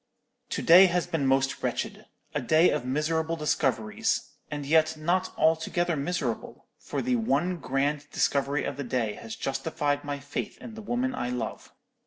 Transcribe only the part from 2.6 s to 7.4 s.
of miserable discoveries; and yet not altogether miserable, for the